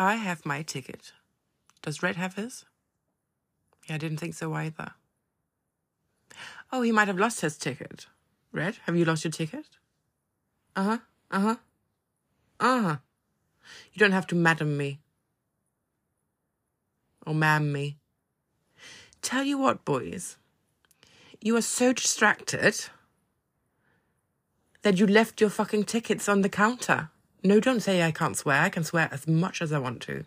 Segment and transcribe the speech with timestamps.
[0.00, 1.12] I have my ticket.
[1.82, 2.64] Does Red have his?
[3.86, 4.92] Yeah, I didn't think so either.
[6.72, 8.06] Oh, he might have lost his ticket.
[8.50, 9.66] Red, have you lost your ticket?
[10.74, 10.98] Uh huh.
[11.30, 11.56] Uh huh.
[12.58, 12.96] Uh huh.
[13.92, 15.00] You don't have to madam me.
[17.26, 17.98] Or ma'am me.
[19.20, 20.38] Tell you what, boys.
[21.42, 22.86] You are so distracted
[24.80, 27.10] that you left your fucking tickets on the counter.
[27.42, 28.66] No, don't say I can't swear.
[28.66, 30.24] I can swear as much as I want to.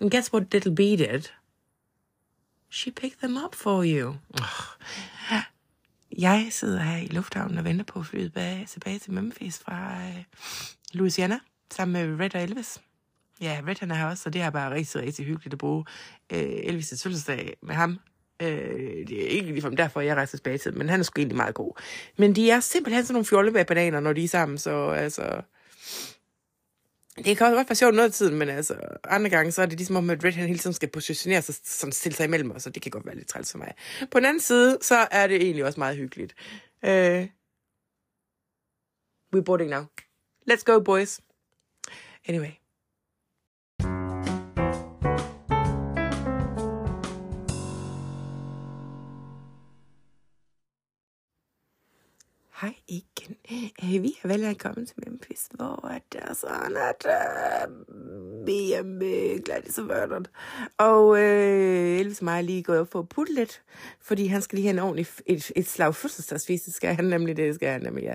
[0.00, 1.30] And guess what little B did?
[2.70, 4.16] She picked them up for you.
[4.34, 5.42] Ugh.
[6.18, 9.96] Jeg sidder her i lufthavnen og venter på at flyde tilbage, tilbage til Memphis fra
[10.08, 10.24] øh,
[10.92, 11.38] Louisiana,
[11.70, 12.80] sammen med Red og Elvis.
[13.40, 15.84] Ja, Red han er her også, så det er bare rigtig, rigtig hyggeligt at bruge
[16.32, 17.98] øh, Elvis' fødselsdag med ham.
[18.42, 21.36] Øh, det er ikke ligefrem derfor, jeg rejser tilbage til, men han er sgu egentlig
[21.36, 21.80] meget god.
[22.16, 25.42] Men de er simpelthen sådan nogle fjollebær bananer, når de er sammen, så altså...
[27.16, 29.66] Det kan også godt være sjovt noget af tiden, men altså, andre gange, så er
[29.66, 32.50] det ligesom om, at Red han hele tiden skal positionere sig, sådan stille sig imellem
[32.50, 33.74] os, og det kan godt være lidt træls for mig.
[34.10, 36.34] På den anden side, så er det egentlig også meget hyggeligt.
[36.84, 37.26] Øh, uh,
[39.36, 39.82] we're boarding now.
[40.50, 41.20] Let's go, boys.
[42.28, 42.61] Anyway.
[52.62, 53.36] Hej igen.
[53.52, 58.72] Øh, vi er vel kommet til Memphis, hvor at det er sådan, at øh, vi
[58.72, 60.26] er med Gladys og Vernon.
[60.78, 63.62] Og øh, Elvis og mig er lige gået op for at putte lidt,
[64.00, 67.36] fordi han skal lige have en ordentlig, et, et slag fødselsdagsfest, det skal han nemlig,
[67.36, 68.14] det skal han nemlig, ja.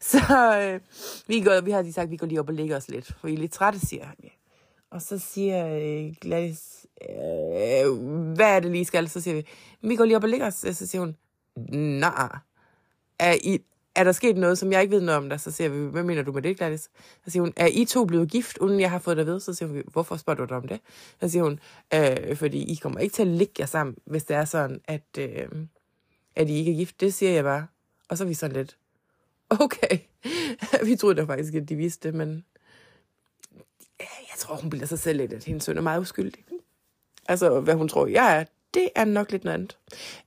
[0.00, 0.18] Så
[0.62, 0.80] øh,
[1.26, 3.06] vi, går, vi har lige sagt, at vi går lige op og lægger os lidt,
[3.20, 4.16] for vi er lidt trætte, siger han.
[4.24, 4.28] Ja.
[4.90, 7.92] Og så siger øh, Gladys, øh,
[8.34, 9.08] hvad er det lige skal?
[9.08, 9.46] Så siger vi,
[9.80, 10.54] vi går lige op og lægger os.
[10.54, 11.16] Så siger hun,
[12.00, 12.38] nej,
[13.18, 13.58] er, I,
[13.96, 15.40] er der sket noget, som jeg ikke ved noget om dig?
[15.40, 16.80] Så siger vi, hvad mener du med det, Gladys?
[17.24, 19.40] Så siger hun, er I to blevet gift, uden jeg har fået det at vide?
[19.40, 20.80] Så siger vi, hvorfor spørger du dig om det?
[21.20, 21.60] Så siger hun,
[21.94, 25.18] øh, fordi I kommer ikke til at ligge jer sammen, hvis det er sådan, at,
[25.18, 25.48] øh,
[26.36, 27.00] at I ikke er gift.
[27.00, 27.66] Det siger jeg bare.
[28.08, 28.76] Og så er vi sådan lidt,
[29.50, 29.98] okay.
[30.86, 32.44] vi troede da faktisk, at de vidste det, men
[34.00, 36.44] jeg tror, hun bilder sig selv lidt, at hendes søn er meget uskyldig.
[37.28, 38.44] Altså, hvad hun tror, jeg er,
[38.76, 39.78] det er nok lidt noget andet.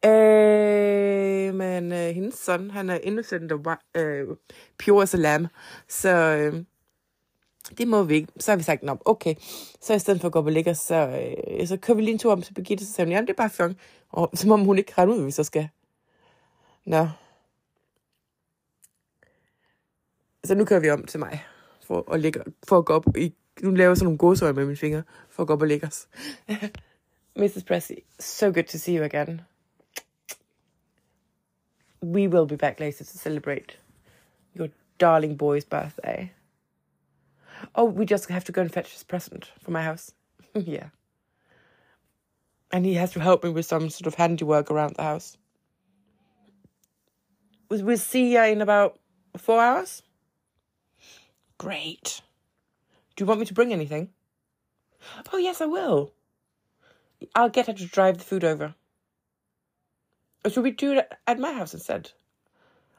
[0.06, 4.28] Øh, men øh, hendes søn, han er innocent og øh,
[4.78, 5.48] pure as a lamb.
[5.88, 6.64] Så øh,
[7.78, 8.28] det må vi ikke.
[8.40, 9.36] Så har vi sagt, Nå, okay.
[9.82, 10.96] Så i stedet for at gå på og så,
[11.58, 12.86] øh, så kører vi lige en tur om til Birgitte.
[12.86, 13.78] Så siger hun, jamen det er bare fjong.
[14.10, 15.70] Og som om hun ikke kan ud, hvad vi så skal.
[16.86, 17.08] Nå.
[20.44, 21.44] Så nu kører vi om til mig.
[21.88, 23.34] For at, ligge, for at gå op i...
[23.62, 25.04] Nu laver jeg sådan nogle gåsøjne med mine fingre.
[25.30, 26.08] For at gå op og ligge os.
[27.40, 27.66] Mrs.
[27.66, 29.46] Presley, so good to see you again.
[32.02, 33.78] We will be back later to celebrate
[34.54, 34.68] your
[34.98, 36.34] darling boy's birthday.
[37.76, 40.12] Oh, we just have to go and fetch his present from my house.
[40.54, 40.88] yeah.
[42.72, 45.38] And he has to help me with some sort of handiwork around the house.
[47.70, 49.00] We'll see you in about
[49.38, 50.02] four hours.
[51.58, 52.22] Great.
[53.16, 54.10] Do you want me to bring anything?
[55.32, 56.12] Oh, yes, I will.
[57.36, 58.76] I'll get her to drive the food over.
[60.50, 62.12] Should we do it at my house instead?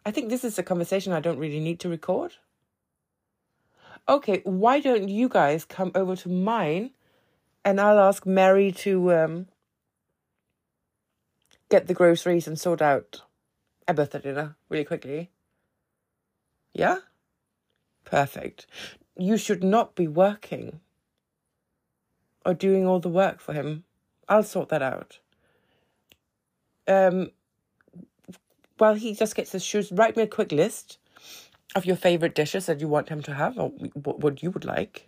[0.05, 2.35] I think this is a conversation I don't really need to record.
[4.09, 6.91] Okay, why don't you guys come over to mine
[7.65, 9.47] and I'll ask Mary to um,
[11.69, 13.23] get the groceries and sort out
[13.87, 15.31] a birthday dinner really quickly?
[16.73, 16.99] Yeah?
[18.05, 18.67] Perfect.
[19.17, 20.81] You should not be working
[22.45, 23.85] or doing all the work for him.
[24.31, 25.19] I'll sort that out.
[26.87, 27.31] Um,
[28.79, 30.99] while he just gets his shoes, write me a quick list
[31.75, 33.69] of your favorite dishes that you want him to have or
[34.05, 35.07] what you would like.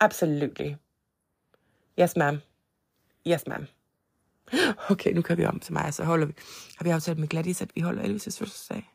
[0.00, 0.76] Absolutely.
[1.96, 2.42] Yes, ma'am.
[3.24, 3.68] Yes, ma'am.
[4.90, 6.32] Okay, nu kan vi om til mig, så holder vi.
[6.76, 8.90] Har vi aftalt med Gladys, at vi holder Elvis' fødselsdag.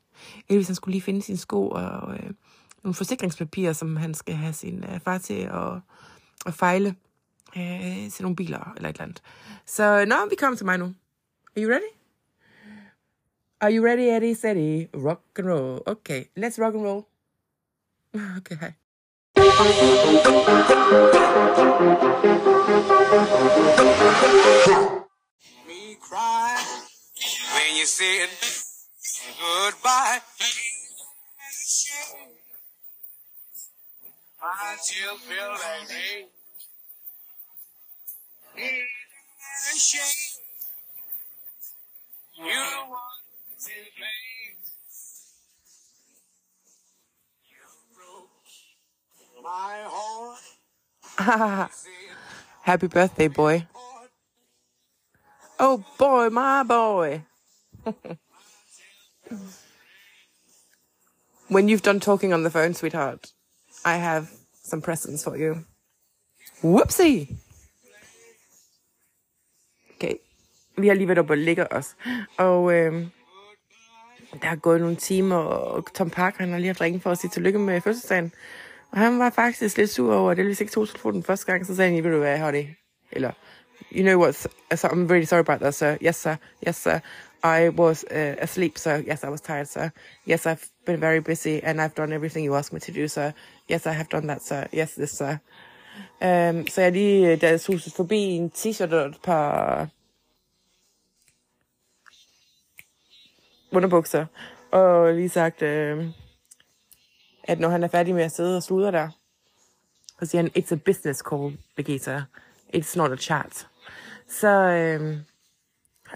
[0.49, 2.29] Elvis han skulle lige finde sine sko og øh,
[2.83, 5.81] nogle forsikringspapirer, som han skal have sin øh, far til at,
[6.45, 6.95] at fejle
[7.57, 8.89] øh, til nogle biler eller
[10.05, 10.85] nå, vi kommer til mig nu.
[10.85, 11.91] Are you ready?
[13.61, 14.87] Are you ready, Eddie, steady?
[14.95, 15.81] Rock and roll.
[15.85, 17.05] Okay, let's rock and roll.
[18.37, 18.73] Okay, hi.
[25.67, 26.57] Me cry
[27.55, 28.29] when you said
[29.39, 30.19] goodbye.
[34.41, 36.38] I still feel like me.
[52.63, 53.67] Happy birthday, boy.
[55.59, 57.23] Oh boy, my boy.
[61.47, 63.33] when you've done talking on the phone, sweetheart,
[63.83, 64.31] I have
[64.63, 65.65] some presents for you.
[66.61, 67.37] Whoopsie!
[70.81, 71.95] Vi har lige været oppe og ligge os.
[72.37, 72.93] Og øh,
[74.41, 77.17] der er gået nogle timer, og Tom Parker han har lige haft ringet for at
[77.17, 78.31] sige tillykke med fødselsdagen.
[78.91, 81.65] Og han var faktisk lidt sur over, at det hvis ikke tog telefonen første gang,
[81.65, 82.65] så sagde han, ved du hvad, honey?
[83.11, 83.31] Eller,
[83.91, 85.97] you know what, so I'm really sorry about that, sir.
[86.01, 86.35] Yes, sir.
[86.67, 86.99] Yes, sir.
[87.43, 89.89] I was uh, asleep, so yes, I was tired, sir.
[90.27, 93.31] Yes, I've been very busy, and I've done everything you asked me to do, sir.
[93.71, 94.67] Yes, I have done that, sir.
[94.73, 95.37] Yes, this, sir.
[96.21, 99.87] Um, så jeg lige, da jeg suset forbi en t-shirt og et par
[103.71, 104.25] underbukser,
[104.71, 106.05] og lige sagt, øh,
[107.43, 109.09] at når han er færdig med at sidde og sludre der,
[110.19, 112.23] så siger han, it's a business call, Birgitta.
[112.75, 113.67] It's not a chat.
[114.29, 115.17] Så, øh,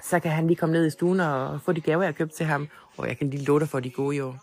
[0.03, 2.33] så kan han lige komme ned i stuen og få de gaver, jeg har købt
[2.33, 4.39] til ham, og jeg kan lige love dig for de gode i år.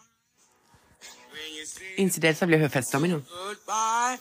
[1.97, 3.15] Indtil da, så bliver jeg hørt fast domino.
[3.15, 4.21] goodbye,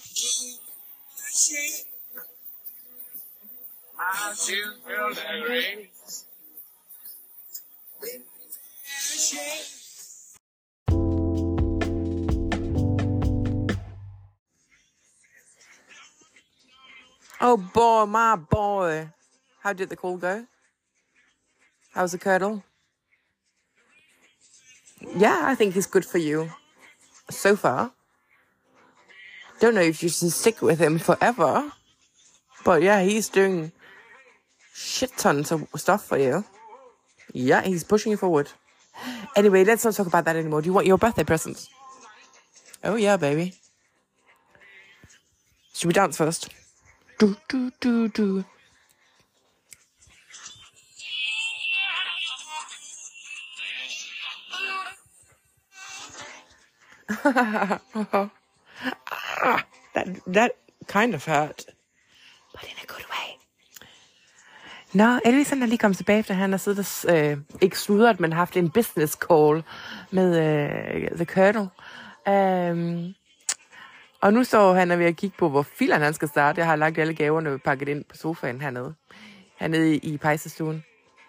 [17.42, 19.10] Oh boy, my boy.
[19.62, 20.46] How did the call go?
[21.92, 22.64] How was the curdle?
[25.16, 26.50] Yeah, I think he's good for you.
[27.30, 27.92] So far.
[29.60, 31.72] Don't know if you should stick with him forever.
[32.66, 33.72] But yeah, he's doing
[34.74, 36.46] shit tons of stuff for you.
[37.34, 38.50] Yeah, he's pushing you forward.
[39.36, 40.62] Anyway, let's not talk about that anymore.
[40.62, 41.70] Do you want your birthday presents?
[42.84, 43.54] Oh yeah, baby.
[45.74, 46.50] Should we dance first?
[47.20, 48.46] Do do do do.
[57.26, 57.80] ah,
[59.94, 60.56] that that
[60.88, 61.66] kind of hurt,
[64.94, 68.20] Nå, Elvis han er lige kommet tilbage, efter han har siddet og, øh, ikke sludret,
[68.20, 69.64] men haft en business call
[70.12, 71.70] med øh, The Colonel.
[72.28, 73.16] Um,
[74.22, 76.60] og nu står han er ved at kigge på, hvor filen han skal starte.
[76.60, 78.94] Jeg har lagt alle gaverne pakket ind på sofaen hernede.
[79.60, 80.84] Hernede i, i pejsestuen.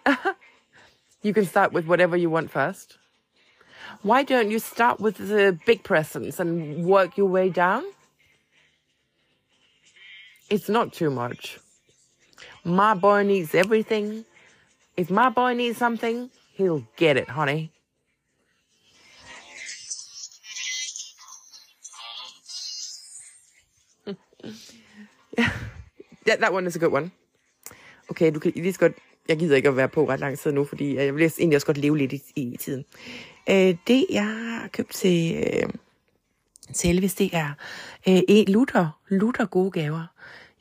[1.25, 2.99] you can start with whatever you want first.
[4.03, 7.83] Why don't you start with the big presents and work your way down?
[10.53, 11.59] It's not too much.
[12.63, 14.25] My boy needs everything.
[14.97, 17.71] If my boy needs something, he'll get it, honey.
[25.37, 27.11] ja, that one is a good one.
[28.09, 28.93] Okay, du kan lige så godt...
[29.27, 31.67] Jeg gider ikke at være på ret lang tid nu, fordi jeg vil egentlig også
[31.67, 32.85] godt leve lidt i, i tiden.
[33.49, 35.69] Øh, det, jeg har købt til, øh,
[36.73, 37.53] til Elvis, det er
[38.07, 38.51] øh, e.
[38.51, 40.05] Luther, Luther gode gaver.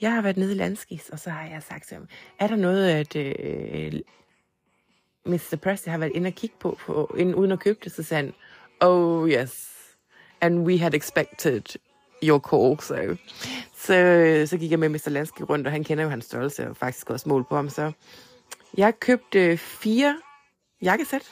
[0.00, 2.56] Jeg har været nede i Landskis, og så har jeg sagt til ham, er der
[2.56, 4.00] noget, at øh,
[5.26, 5.56] Mr.
[5.62, 7.92] Presley har været inde og kigge på, på inden, uden at købe det?
[7.92, 8.34] Så sagde han,
[8.80, 9.70] oh yes,
[10.40, 11.62] and we had expected
[12.22, 13.16] your call, so.
[13.74, 15.08] Så, så gik jeg med Mr.
[15.08, 17.92] Lansky rundt, og han kender jo hans størrelse, og faktisk også mål på ham, så
[18.76, 20.20] jeg købte fire
[20.82, 21.30] jakkesæt.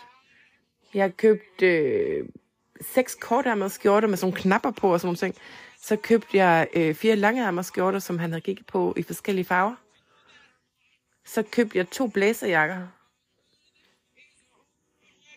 [0.94, 2.28] Jeg købte øh,
[2.80, 5.34] seks kortærmede skjorter med sådan nogle knapper på og sådan nogle ting.
[5.82, 9.74] Så købte jeg øh, fire langærmede skjorter, som han havde kigget på i forskellige farver.
[11.24, 12.86] Så købte jeg to blæserjakker.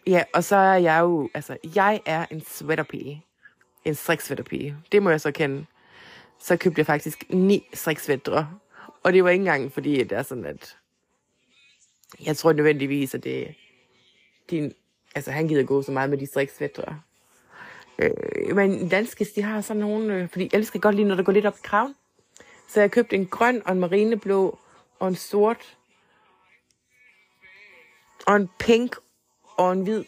[0.08, 3.26] Ja, og så er jeg jo, altså, jeg er en sweaterpige.
[3.86, 4.76] En striksvætterpige.
[4.92, 5.66] Det må jeg så kende.
[6.40, 8.50] Så købte jeg faktisk ni striksvætre.
[9.04, 10.78] Og det var ikke engang, fordi det er sådan, at
[12.26, 13.56] jeg tror nødvendigvis, at det
[14.50, 14.74] din,
[15.16, 17.02] altså han gider gå så meget med de striksvætre.
[18.02, 21.24] Øh, men Danskis, de har sådan nogle, øh, fordi jeg elsker godt lige, når der
[21.24, 21.96] går lidt op i kraven.
[22.70, 24.60] Så jeg købte en grøn og en marineblå
[25.00, 25.78] og en sort
[28.28, 28.96] og en pink
[29.58, 30.04] og en hvid.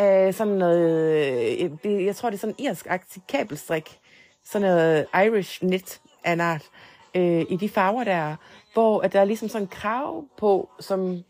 [0.00, 2.86] Øh, sådan noget, øh, det, jeg tror det er sådan en irsk
[3.28, 3.98] kabelstrik.
[4.44, 6.70] Sådan noget Irish knit af en art.
[7.14, 8.36] Øh, I de farver der,
[8.72, 11.24] hvor at der er ligesom sådan en krav på, som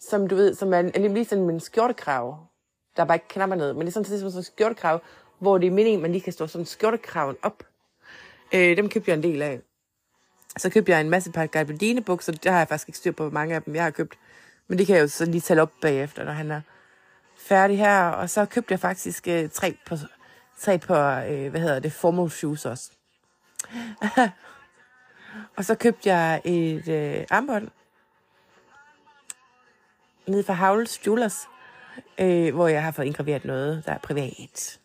[0.00, 2.47] som du ved, som er, er ligesom sådan en skjortekrav.
[2.98, 5.00] Der er bare ikke knapper ned, men det er sådan, sådan, sådan en skjortekrav,
[5.38, 7.62] hvor det er meningen, at man lige kan stå sådan skjortekraven op.
[8.54, 9.60] Øh, dem købte jeg en del af.
[10.56, 13.22] Så købte jeg en masse par gabardine bukser, der har jeg faktisk ikke styr på,
[13.22, 14.18] hvor mange af dem jeg har købt.
[14.68, 16.60] Men det kan jeg jo så lige tælle op bagefter, når han er
[17.36, 18.08] færdig her.
[18.08, 19.96] Og så købte jeg faktisk øh, tre på,
[20.58, 22.90] tre på øh, hvad hedder det, formal shoes også.
[25.56, 27.68] Og så købte jeg et øh, armbånd
[30.26, 31.48] nede fra Havls Jewelers,
[32.20, 34.80] øh, hvor jeg har fået indgraveret noget, der er privat.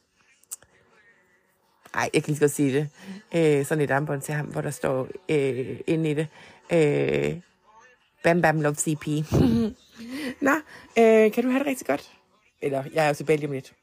[1.94, 2.90] Ej, jeg kan lige så godt sige det.
[3.36, 6.28] Øh, sådan et armbånd til ham, hvor der står øh, inde i det.
[6.72, 7.42] Øh,
[8.24, 9.08] bam Bam Love CP.
[10.48, 10.56] Nå,
[10.98, 12.12] øh, kan du have det rigtig godt?
[12.62, 13.74] Eller, jeg er jo tilbage lige om lidt.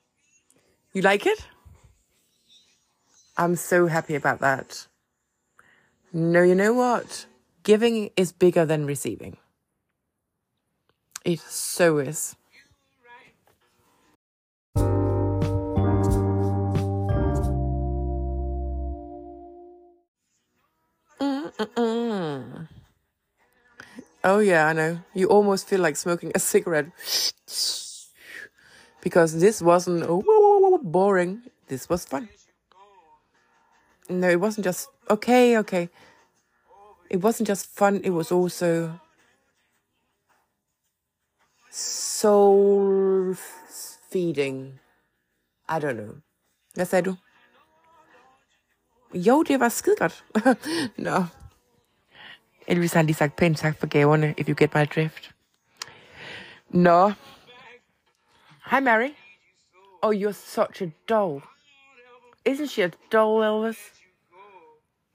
[0.97, 1.51] You like it?
[3.41, 4.89] I'm so happy about that.
[6.13, 7.29] No, you know what?
[7.65, 9.39] Giving is bigger than receiving.
[11.25, 12.35] It so is.
[24.23, 24.99] Oh, yeah, I know.
[25.15, 26.87] You almost feel like smoking a cigarette.
[29.03, 31.43] Because this wasn't oh, boring.
[31.69, 32.29] This was fun.
[34.11, 35.89] No, it wasn't just okay, okay.
[37.09, 39.01] It wasn't just fun, it was also
[41.71, 43.35] soul
[44.11, 44.81] feeding.
[45.69, 46.15] I don't know.
[46.75, 47.17] Hvad sagde du?
[49.15, 50.25] Jo, det var skide godt.
[50.97, 51.25] Nå.
[52.71, 55.35] Elvis har lige sagt pænt tak for gaverne, if you get my drift.
[56.69, 57.13] Nå.
[58.65, 59.15] Hi, Mary.
[60.03, 61.43] Oh, you're such a doll.
[62.45, 63.77] Isn't she a doll, Elvis?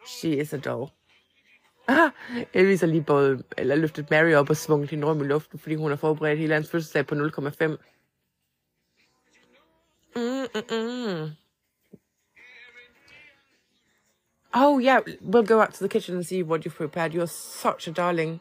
[0.08, 0.90] She is a doll.
[1.88, 2.10] Ah,
[2.54, 5.76] Elvis har lige både, eller løftet Mary op og svunget hende rundt i luften, fordi
[5.76, 7.22] hun har forberedt hele hans fødselsdag på 0,5.
[10.16, 11.45] Mm-mm-mm.
[14.58, 17.14] Oh, yeah, we'll go out to the kitchen and see what you've prepared.
[17.14, 18.40] You're such a darling.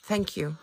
[0.00, 0.58] Thank you.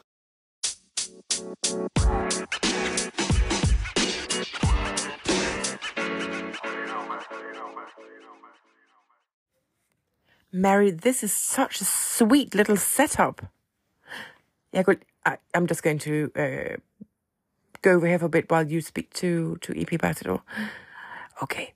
[10.54, 13.46] Mary, this is such a sweet little setup.
[14.72, 15.04] Yeah, good.
[15.26, 16.78] I, I'm just going to uh,
[17.82, 20.44] go over here for a bit while you speak to to EP about it all.
[21.42, 21.74] Okay.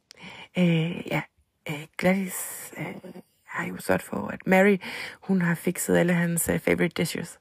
[0.58, 1.22] Uh, ja,
[1.70, 2.96] uh, Gladys øh,
[3.46, 4.78] har jo sørget for, at Mary,
[5.22, 7.40] hun har fikset alle hans øh, favorite dishes.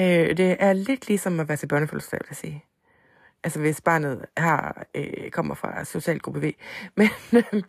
[0.00, 2.64] Øh, det er lidt ligesom at være til børnefødselsdag, vil jeg sige.
[3.44, 6.52] Altså hvis barnet har, øh, kommer fra socialgruppe V.
[6.96, 7.62] Men øh,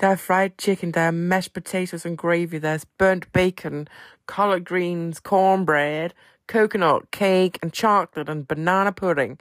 [0.00, 3.88] der er fried chicken, der er mashed potatoes and gravy, der er burnt bacon,
[4.26, 6.10] collard greens, cornbread,
[6.46, 9.38] coconut cake and chocolate and banana pudding.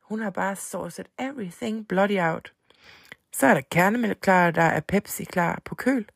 [0.00, 2.52] Hun har bare sourced everything bloody out.
[3.38, 6.06] Så er der kernemælk klar, der er Pepsi klar på køl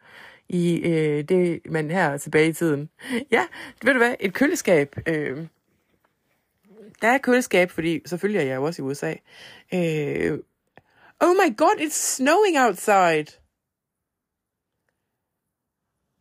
[0.48, 2.90] i øh, det, man her tilbage i tiden.
[3.30, 3.46] Ja,
[3.82, 4.96] ved du hvad, et køleskab.
[5.06, 5.46] Øh,
[7.02, 9.14] der er køleskab, fordi selvfølgelig er jeg jo også i USA.
[9.74, 10.38] Øh,
[11.20, 13.38] oh my god, it's snowing outside!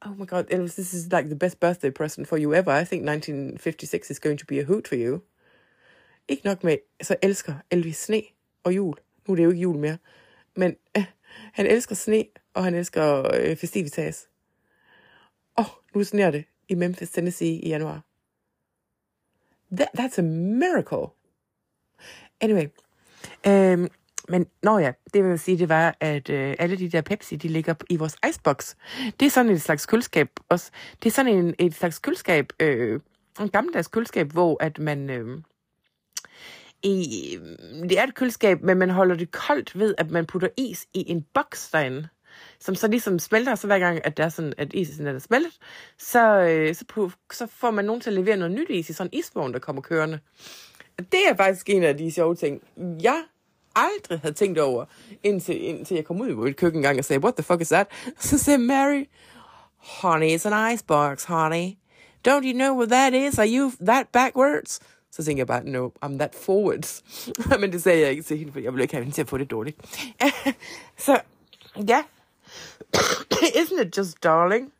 [0.01, 2.81] Oh my god, Elvis, this is like the best birthday present for you ever.
[2.81, 5.19] I think 1956 is going to be a hoot for you.
[6.27, 8.21] Ikke nok med, så elsker Elvis sne
[8.63, 8.95] og jul.
[9.27, 9.97] Nu er det jo ikke jul mere.
[10.57, 11.05] Men øh,
[11.53, 14.27] han elsker sne, og han elsker øh, festivitas.
[15.59, 18.01] Åh, nu sneer det i Memphis, Tennessee i januar.
[19.71, 21.07] That, that's a miracle.
[22.41, 22.67] Anyway.
[23.47, 23.87] Øhm,
[24.29, 27.47] men, nå ja, det vil sige, det var, at øh, alle de der Pepsi, de
[27.47, 28.75] ligger i vores icebox.
[29.19, 30.71] Det er sådan et slags køleskab også.
[31.03, 32.99] Det er sådan en, et slags køleskab, øh,
[33.39, 35.09] en gammeldags køleskab, hvor at man...
[35.09, 35.41] Øh,
[36.83, 37.37] i,
[37.89, 41.11] det er et køleskab, men man holder det koldt ved, at man putter is i
[41.11, 42.07] en boks derinde
[42.59, 45.57] som så ligesom smelter, så hver gang, at der er sådan, at isen er smeltet,
[45.97, 48.93] så, øh, så, på, så får man nogen til at levere noget nyt is i
[48.93, 50.19] sådan en isvogn, der kommer kørende.
[50.97, 52.61] Det er faktisk en af de sjove ting,
[53.01, 53.23] jeg
[53.75, 54.85] aldrig havde tænkt over,
[55.23, 57.69] indtil, indtil jeg kom ud i et køkken gang og sagde, what the fuck is
[57.69, 57.87] that?
[58.19, 59.05] Så sagde Mary,
[59.77, 61.71] honey, it's an icebox, honey.
[62.27, 63.39] Don't you know what that is?
[63.39, 64.79] Are you that backwards?
[65.17, 67.03] Så tænker jeg bare, no, I'm that forwards.
[67.61, 69.29] Men det sagde jeg ikke til hende, for jeg ville ikke have hende til at
[69.29, 69.77] få det dårligt.
[71.05, 71.19] så
[71.87, 72.03] ja,
[73.61, 74.73] Isn't it just darling?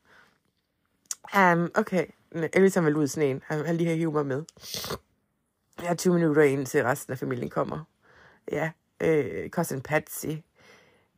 [1.36, 2.06] Um, okay,
[2.53, 3.41] Elvis han vil ud i sneen.
[3.46, 4.44] Han, han lige her hivet mig med.
[5.79, 7.84] Jeg har 20 minutter ind til resten af familien kommer.
[8.51, 10.27] Ja, øh, Cousin Patsy,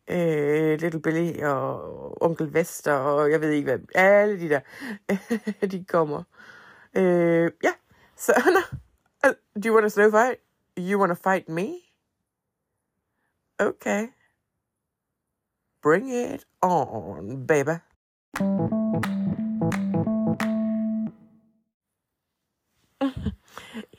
[0.08, 3.80] øh, Little Billy og Onkel Vester og jeg ved ikke hvad.
[3.96, 4.60] Alle de der,
[5.72, 6.24] de kommer.
[6.96, 7.72] Øh, ja,
[8.18, 8.34] så
[9.24, 10.40] Uh, do you want a snow fight?
[10.78, 11.80] You want to fight me?
[13.60, 14.08] Okay.
[15.82, 17.80] Bring it on, baby.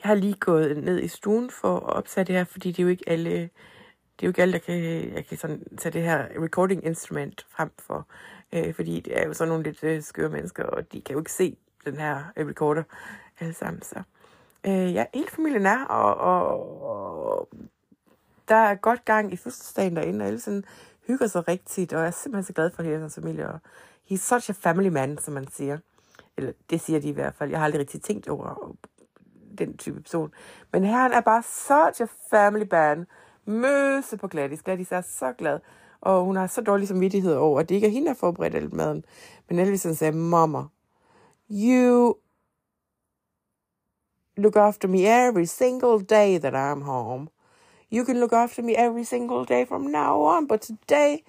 [0.01, 2.83] Jeg har lige gået ned i stuen for at opsætte det her, fordi det er
[2.83, 4.75] jo ikke alle, det er jo ikke alle, der kan,
[5.15, 8.07] jeg kan sådan tage det her recording instrument frem for
[8.53, 11.19] Øh, fordi det er jo sådan nogle lidt øh, skøre mennesker, og de kan jo
[11.19, 12.83] ikke se den her øh, recorder
[13.41, 13.83] alle sammen.
[13.83, 14.03] Så
[14.67, 17.49] øh, ja, hele familien er, og, og, og
[18.49, 20.65] der er godt gang i fødselsdagen derinde, og alle sådan
[21.07, 23.49] hygger sig rigtigt, og jeg er simpelthen så glad for hele hans familie.
[23.49, 23.59] Og
[24.11, 25.79] he's such a family man, som man siger.
[26.37, 27.51] Eller det siger de i hvert fald.
[27.51, 28.75] Jeg har aldrig rigtig tænkt over
[29.59, 30.33] den type person.
[30.73, 33.07] Men han er bare such a family man.
[33.45, 34.63] Møse på Gladys.
[34.63, 35.59] Gladys er så glad.
[36.01, 38.73] Og hun har så dårlig samvittighed over, at det ikke er hende, der forberedt alt
[38.73, 39.05] maden.
[39.49, 40.63] Men Elvis han sagde, mamma,
[41.51, 42.15] you
[44.41, 47.31] look after me every single day that I'm home.
[47.91, 51.25] You can look after me every single day from now on, but today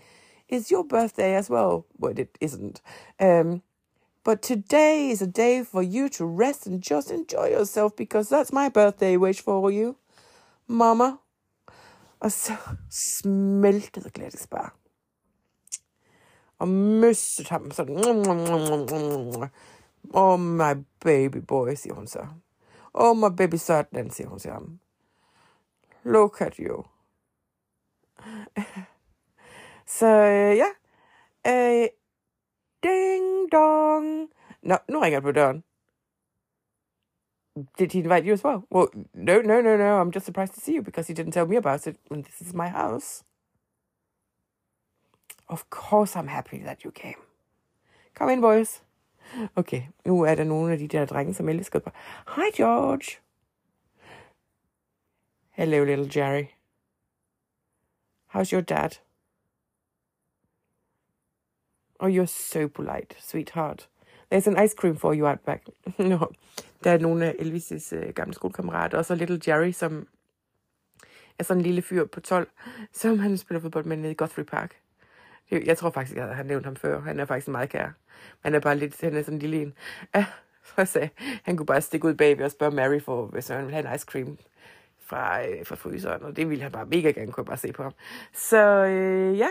[0.48, 1.86] is your birthday as well.
[1.98, 2.82] Well, it isn't.
[3.20, 3.62] Um,
[4.24, 8.53] but today is a day for you to rest and just enjoy yourself because that's
[8.53, 9.96] my birthday wish for you,
[10.68, 11.20] Mama.
[12.22, 12.53] I Og så
[12.89, 14.70] smeltede Gladys bare.
[16.60, 17.98] Og møssede ham sådan.
[20.13, 22.27] Oh, my baby boy, siger hun så.
[22.93, 23.55] Oh, my baby
[24.12, 24.79] siger hun til ham.
[26.03, 26.83] Look at you.
[30.03, 30.67] øh, ja.
[31.48, 31.88] Øh,
[32.83, 34.29] ding dong.
[34.62, 35.63] No, nu ringer det på døren.
[37.79, 38.63] Did he invite you as well?
[38.71, 40.01] Well, no, no, no, no.
[40.01, 42.41] I'm just surprised to see you because he didn't tell me about it when this
[42.41, 43.24] is my house.
[45.50, 47.21] Of course I'm happy that you came.
[48.15, 48.81] Come in, boys.
[49.55, 51.89] Okay, nu er der nogle af de der drenge, som elsker på.
[52.35, 53.19] Hi, George.
[55.50, 56.45] Hello, little Jerry.
[58.35, 58.89] How's your dad?
[62.00, 63.89] Oh, you're so polite, sweetheart.
[64.31, 65.67] There's an ice cream for you out back.
[66.00, 66.25] no.
[66.83, 70.08] Der er nogle af Elvis' øh, gamle skolekammerater, og så Little Jerry, som
[71.39, 72.49] er sådan en lille fyr på 12,
[72.91, 74.82] som han spiller fodbold med nede i Guthrie Park.
[75.51, 77.01] Jeg tror faktisk, jeg har nævnt ham før.
[77.01, 77.89] Han er faktisk meget kær.
[78.43, 79.73] Han er bare lidt, han er sådan en lille en.
[80.15, 80.25] Ja,
[80.65, 81.09] så jeg sagde,
[81.43, 83.95] han kunne bare stikke ud bagved og spørge Mary, for, hvis han ville have en
[83.95, 84.37] ice cream
[84.99, 87.83] fra, øh, fra fryseren, og det ville han bare mega gerne, kunne bare se på
[87.83, 87.93] ham.
[88.33, 89.47] Så øh, ja,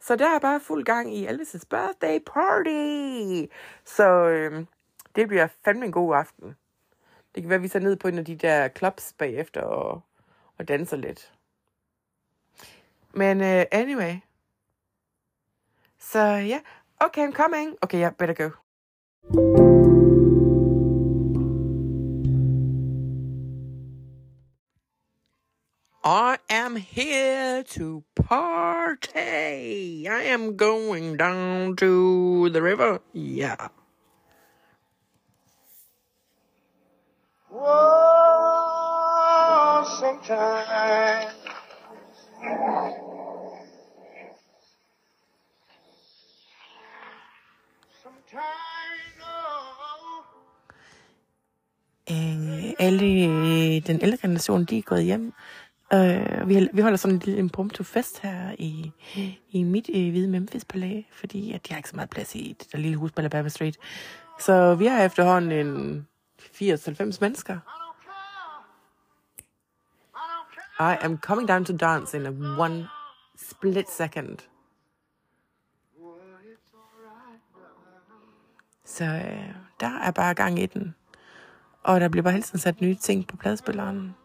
[0.00, 3.52] så der er bare fuld gang i Elvis' birthday party.
[3.84, 4.64] Så øh,
[5.16, 6.56] det bliver fandme en god aften.
[7.34, 10.00] Det kan være, at vi tager ned på en af de der clubs bagefter og,
[10.58, 11.32] og danser lidt.
[13.14, 14.16] Men uh, anyway.
[16.02, 16.60] Så yeah,
[17.00, 17.76] okay, I'm coming.
[17.84, 18.52] Okay, yeah, better go.
[26.04, 30.08] I am here to party.
[30.08, 33.00] I am going down to the river.
[33.12, 33.68] Yeah.
[40.00, 41.32] Sometimes.
[42.40, 43.01] Sometimes,
[52.12, 55.32] Øh, alle øh, den ældre generation, de er gået hjem.
[55.94, 58.92] Øh, vi, vi holder sådan en lille impromptu fest her i,
[59.50, 62.56] i mit øh, hvide Memphis Palæ, fordi at de har ikke så meget plads i
[62.58, 63.78] det der lille hus på Alabama Street.
[64.40, 66.06] Så vi har efterhånden en
[66.40, 67.58] 80-90 mennesker.
[70.80, 72.88] I am coming down to dance in a one
[73.36, 74.38] split second.
[78.84, 80.94] Så øh, der er bare gang i den.
[81.84, 84.16] Og der bliver bare hele tiden sat nye ting på pladespilleren.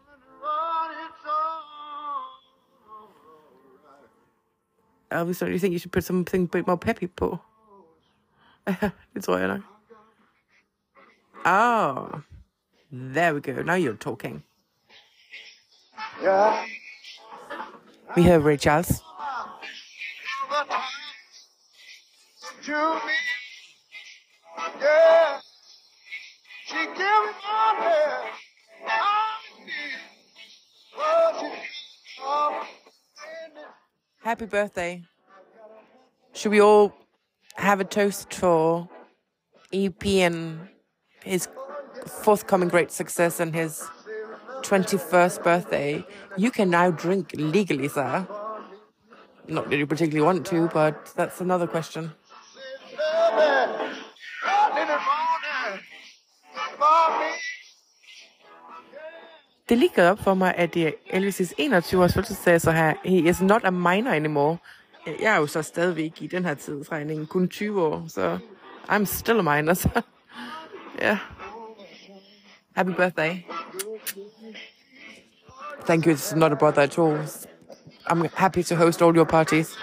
[5.10, 7.38] Elvis, you think you should put something a bit more peppy på?
[9.14, 9.60] det tror jeg nok.
[11.44, 12.20] Oh,
[12.92, 13.62] there we go.
[13.62, 14.42] Now you're talking.
[16.22, 16.64] Yeah.
[18.16, 19.02] We have Ray Charles.
[22.62, 23.12] To me.
[24.80, 25.40] Yeah.
[26.68, 27.94] She give me money.
[28.86, 29.38] I.
[29.40, 29.88] She
[34.22, 35.02] Happy birthday.
[36.34, 36.92] Should we all
[37.54, 38.86] have a toast for
[39.72, 40.68] EP and
[41.24, 41.48] his
[42.06, 43.82] forthcoming great success and his
[44.60, 46.04] 21st birthday?
[46.36, 48.28] You can now drink legally, sir.
[49.46, 52.12] Not that you particularly want to, but that's another question.
[59.68, 62.94] Det er lige gået op for mig, at det er Elvis' 21-års fødselsdag, så her,
[63.04, 64.56] he is not a minor anymore.
[65.06, 68.38] Jeg er jo så stadigvæk i den her tidsregning kun 20 år, så
[68.88, 69.88] I'm still a minor, så
[71.00, 71.18] ja.
[72.76, 73.36] Happy birthday.
[75.86, 77.18] Thank you, it's not a bother at all.
[78.10, 79.78] I'm happy to host all your parties.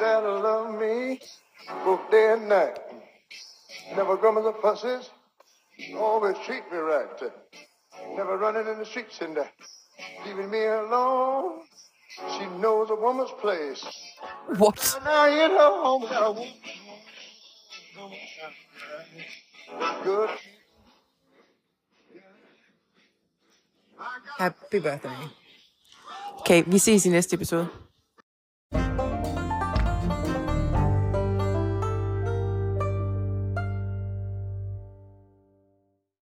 [0.00, 1.20] That'll love me
[1.84, 2.78] both day and night.
[3.96, 5.10] Never grumbles the pussies.
[5.96, 7.22] Always treat me right.
[8.16, 9.38] Never running in the streets and
[10.26, 11.60] leaving me alone.
[12.38, 13.84] She knows a woman's place.
[14.56, 15.00] What?
[15.04, 16.46] Now you know.
[20.04, 20.30] Good.
[24.38, 25.28] Happy birthday.
[26.40, 27.87] Okay, vi ses i næste episode.